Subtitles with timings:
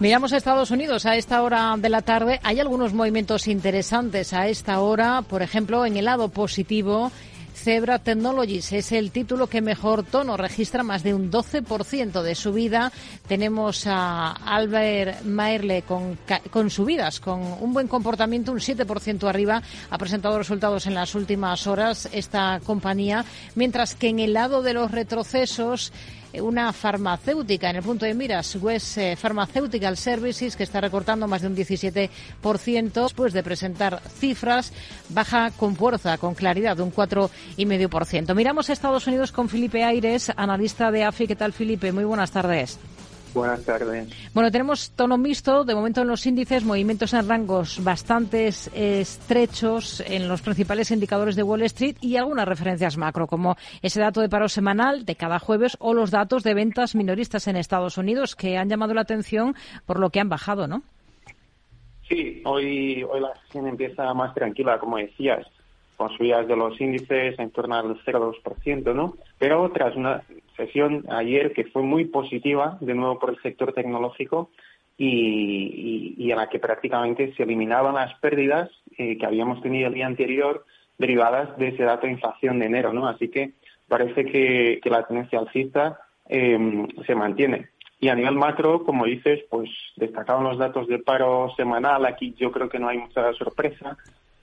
[0.00, 2.38] Miramos a Estados Unidos a esta hora de la tarde.
[2.44, 5.22] Hay algunos movimientos interesantes a esta hora.
[5.22, 7.10] Por ejemplo, en el lado positivo,
[7.56, 12.92] Zebra Technologies es el título que mejor tono registra más de un 12% de subida.
[13.26, 16.16] Tenemos a Albert Maerle con,
[16.52, 19.64] con subidas, con un buen comportamiento, un 7% arriba.
[19.90, 23.24] Ha presentado resultados en las últimas horas esta compañía,
[23.56, 25.92] mientras que en el lado de los retrocesos,
[26.34, 31.42] una farmacéutica en el punto de miras, West eh, Pharmaceutical Services, que está recortando más
[31.42, 34.72] de un 17% después de presentar cifras,
[35.08, 38.34] baja con fuerza, con claridad, de un 4,5%.
[38.34, 41.26] Miramos a Estados Unidos con Felipe Aires, analista de AFI.
[41.26, 41.92] ¿Qué tal, Felipe?
[41.92, 42.78] Muy buenas tardes.
[43.34, 44.08] Buenas tardes.
[44.34, 45.64] Bueno, tenemos tono mixto.
[45.64, 51.42] De momento en los índices, movimientos en rangos bastante estrechos en los principales indicadores de
[51.42, 55.76] Wall Street y algunas referencias macro, como ese dato de paro semanal de cada jueves
[55.80, 59.54] o los datos de ventas minoristas en Estados Unidos, que han llamado la atención
[59.86, 60.82] por lo que han bajado, ¿no?
[62.08, 65.46] Sí, hoy, hoy la sesión empieza más tranquila, como decías
[65.98, 69.14] con subidas de los índices en torno al 0,2%, ¿no?
[69.36, 70.22] Pero tras una
[70.58, 74.50] sesión ayer que fue muy positiva, de nuevo por el sector tecnológico,
[74.98, 80.06] y, en la que prácticamente se eliminaban las pérdidas eh, que habíamos tenido el día
[80.06, 80.66] anterior
[80.98, 83.08] derivadas de ese dato de inflación de enero, ¿no?
[83.08, 83.52] Así que
[83.86, 87.68] parece que, la tendencia alcista em, se mantiene.
[88.00, 92.04] Y a nivel macro, como dices, pues destacaban los datos de paro semanal.
[92.04, 93.96] Aquí yo creo que no hay mucha sorpresa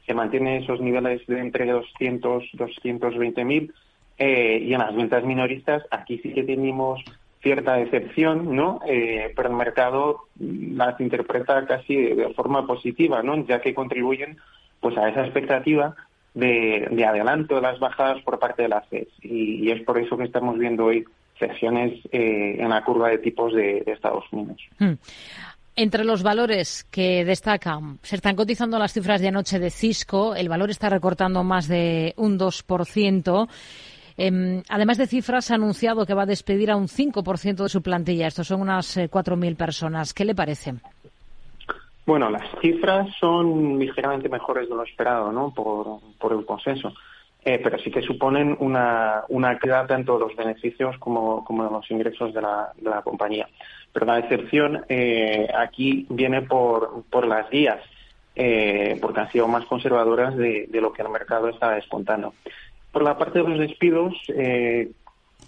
[0.06, 3.74] se mantienen esos niveles de entre 200, 220 mil.
[4.18, 7.04] Eh, y en las ventas minoristas, aquí sí que tenemos
[7.46, 8.80] cierta decepción, ¿no?
[8.88, 13.46] Eh, pero el mercado las interpreta casi de, forma positiva, ¿no?
[13.46, 14.38] Ya que contribuyen
[14.80, 15.96] pues a esa expectativa
[16.34, 19.08] de, adelanto de las bajadas por parte de la FED.
[19.22, 21.06] Y, es por eso que estamos viendo hoy
[21.38, 24.62] sesiones eh, en la curva de tipos de, Estados Unidos.
[24.80, 24.94] Hmm.
[25.76, 30.50] Entre los valores que destacan, se están cotizando las cifras de anoche de Cisco, el
[30.50, 33.48] valor está recortando más de un 2%.
[34.18, 37.82] Em, además de cifras, ha anunciado que va a despedir a un 5% de su
[37.82, 38.28] plantilla.
[38.28, 40.14] Estos son unas 4.000 eh, personas.
[40.14, 40.76] ¿Qué le parece?
[42.06, 45.52] Bueno, las cifras son ligeramente mejores de lo esperado, ¿no?
[45.52, 46.94] Por, el consenso.
[47.44, 51.92] Eh, pero sí que suponen una, una caída tanto de los beneficios como, de los
[51.92, 53.48] ingresos de la, de la compañía.
[53.92, 57.80] Pero la excepción eh, aquí viene por, las guías,
[58.36, 62.34] eh, porque han sido más conservadoras de, lo que el mercado está descontando.
[62.96, 64.90] Por la parte de los despidos, eh,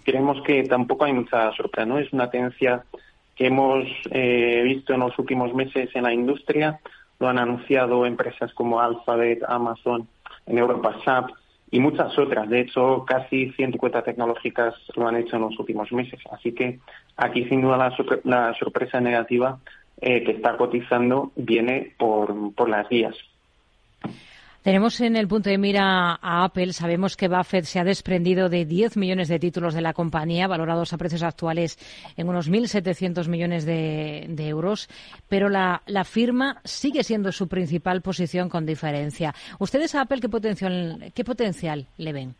[0.04, 1.98] creemos que tampoco hay mucha sorpresa, ¿no?
[1.98, 2.84] Es una tendencia
[3.34, 6.78] que hemos visto en los últimos meses en la industria.
[7.18, 10.06] Lo han anunciado empresas como Alphabet, Amazon,
[10.44, 11.30] en Europa SAP
[11.70, 12.50] y muchas otras.
[12.50, 16.20] De hecho, casi 150 tecnológicas lo han hecho en los últimos meses.
[16.30, 16.80] Así que
[17.16, 17.94] aquí, sin duda,
[18.24, 19.58] la, sorpresa negativa
[20.02, 23.16] eh, que está cotizando viene por, por las vías.
[24.62, 26.72] Tenemos en el punto de mira a Apple.
[26.72, 30.92] Sabemos que Buffett se ha desprendido de 10 millones de títulos de la compañía, valorados
[30.92, 31.78] a precios actuales
[32.16, 34.88] en unos 1.700 millones de, euros,
[35.28, 39.32] pero la, firma sigue siendo su principal posición con diferencia.
[39.58, 42.34] ¿Ustedes a Apple qué potencial, qué potencial le ven?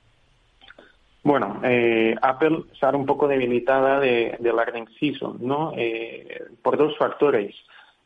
[1.22, 4.64] Bueno, eh, Apple sale un poco debilitada de, de la
[4.98, 5.72] season, ¿no?
[5.76, 7.54] Eh, por dos factores.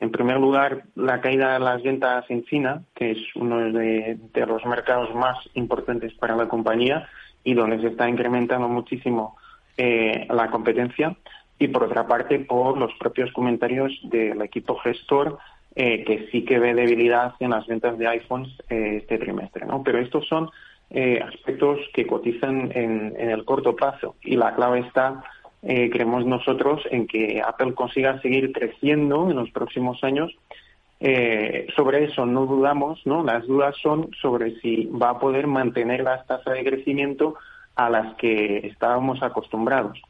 [0.03, 4.67] En primer lugar, la caída de las ventas en China, que es uno de, los
[4.67, 7.09] mercados más importantes para la compañía
[7.45, 9.37] y donde se está incrementando muchísimo
[9.77, 11.15] eh, la competencia.
[11.57, 15.39] Y por otra parte, por los propios comentarios del equipo gestor,
[15.77, 19.67] eh, que sí que ve debilidad en las ventas de iPhones eh, este trimestre.
[19.67, 19.85] ¿no?
[19.85, 20.51] Pero estos son
[21.25, 25.23] aspectos que cotizan en el corto plazo y la clave está
[25.63, 30.33] eh, creemos nosotros en que Apple consiga seguir creciendo en los próximos años.
[30.99, 33.23] Eh, sobre eso no dudamos, ¿no?
[33.23, 37.37] Las dudas son sobre si va a poder mantener las tasas de crecimiento
[37.77, 40.01] a las que estábamos acostumbrados.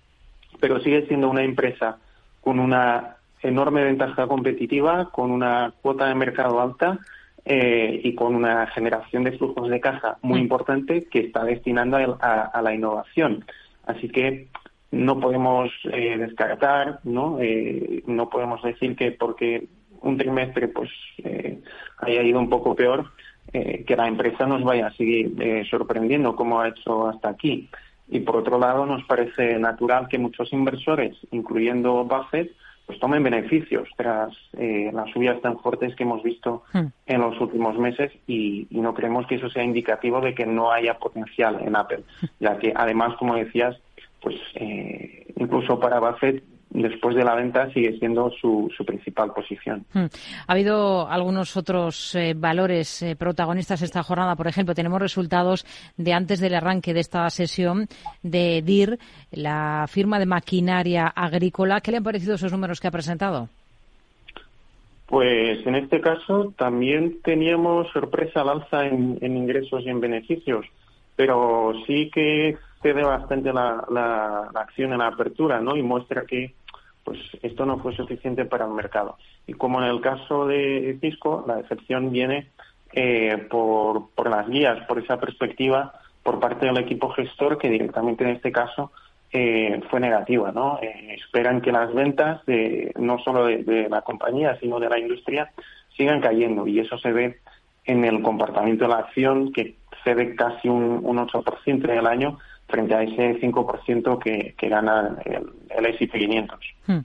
[0.58, 1.98] Pero sigue siendo una empresa
[2.40, 6.99] con una enorme ventaja competitiva, con una cuota de mercado alta
[7.44, 10.43] eh, y con una generación de flujos de caja muy mm.
[10.43, 13.44] importante que está destinando a la innovación.
[13.87, 14.49] Así que
[14.92, 17.38] no podemos eh, descartar, ¿no?
[17.40, 19.66] Eh, no podemos decir que porque
[20.02, 20.90] un trimestre pues
[21.24, 21.58] eh,
[21.98, 23.10] haya ido un poco peor,
[23.52, 27.68] que la empresa nos vaya a seguir sorprendiendo como ha hecho hasta aquí.
[28.08, 32.50] Y por otro lado, nos parece natural que muchos inversores, incluyendo Buffett,
[32.86, 36.86] pues tomen beneficios tras las subidas tan fuertes que hemos visto hmm.
[37.06, 40.72] en los últimos meses y, y, no creemos que eso sea indicativo de que no
[40.72, 42.04] haya potencial en Apple,
[42.40, 43.76] ya que además, como decías,
[44.22, 49.84] pues eh, incluso para Buffett después de la venta sigue siendo su, su principal posición.
[49.92, 50.06] Hmm.
[50.46, 54.36] Ha habido algunos otros eh, valores eh, protagonistas esta jornada.
[54.36, 55.66] Por ejemplo, tenemos resultados
[55.96, 57.88] de antes del arranque de esta sesión
[58.22, 58.98] de DIR,
[59.32, 61.80] la firma de maquinaria agrícola.
[61.80, 63.48] ¿Qué le han parecido esos números que ha presentado?
[65.12, 70.64] Pues en este caso también teníamos sorpresa al alza en, ingresos y en beneficios,
[71.16, 75.76] pero sí que cede bastante la, la, acción en la apertura, ¿no?
[75.76, 76.55] Y muestra que
[77.05, 79.17] pues esto no fue suficiente para el mercado.
[79.46, 82.49] Y como en el caso de Cisco, la decepción viene
[82.93, 88.25] eh, por, por las guías, por esa perspectiva por parte del equipo gestor que directamente
[88.25, 88.93] en este caso
[89.32, 90.52] eh, fue negativa.
[90.52, 90.78] ¿no?
[90.81, 95.50] Eh, esperan que las ventas, de, no solo de, la compañía, sino de la industria,
[95.96, 97.40] sigan cayendo y eso se ve
[97.85, 99.75] en el comportamiento de la acción que
[100.05, 102.38] cede casi un, un 8% en el año
[102.72, 105.44] frente a ese 5% que, que gana el,
[105.76, 106.58] el S&P 500.
[106.86, 107.00] Hmm.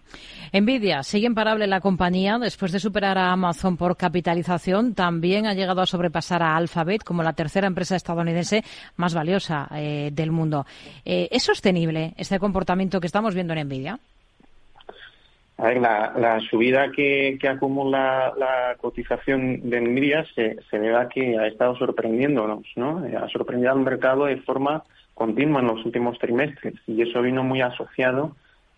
[0.53, 4.95] Nvidia sigue imparable la compañía después de superar a Amazon por capitalización.
[4.95, 8.63] También ha llegado a sobrepasar a Alphabet como la tercera empresa estadounidense
[8.95, 10.65] más valiosa eh, del mundo.
[11.03, 13.99] Eh, ¿Es sostenible este comportamiento que estamos viendo en Nvidia?
[15.59, 21.35] A ver, la, subida que, acumula la cotización de Nvidia se, se debe a que
[21.37, 23.03] ha estado sorprendiéndonos, ¿no?
[23.19, 24.83] Ha sorprendido al mercado de forma
[25.17, 28.35] continua en los últimos trimestres y eso vino muy asociado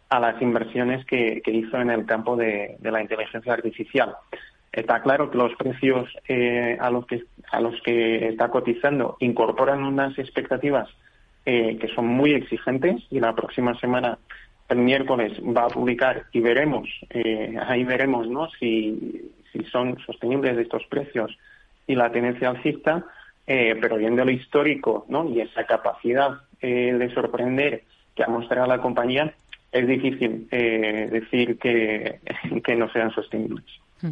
[0.10, 4.16] a las inversiones que, hizo en el campo de, la inteligencia artificial.
[4.72, 9.84] Está claro que los precios eh, a, los que, a los que está cotizando incorporan
[9.84, 10.88] unas expectativas
[11.46, 14.18] eh, que son muy exigentes y la próxima semana,
[14.70, 18.50] el miércoles, va a publicar y veremos, eh, ahí veremos ¿no?
[18.52, 21.38] si, si son sostenibles estos precios
[21.86, 23.04] y la tendencia alcista
[23.52, 25.28] eh, pero viendo lo histórico ¿no?
[25.28, 27.84] y esa capacidad eh, de sorprender
[28.16, 29.34] que ha mostrado la compañía,
[29.72, 32.20] es difícil eh, decir que,
[32.64, 33.66] que no sean sostenibles.
[34.02, 34.12] Hmm.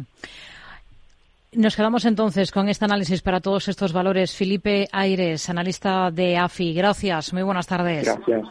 [1.52, 4.36] Nos quedamos entonces con este análisis para todos estos valores.
[4.36, 6.74] Felipe Aires, analista de AFI.
[6.74, 7.32] Gracias.
[7.32, 8.04] Muy buenas tardes.
[8.04, 8.42] Gracias.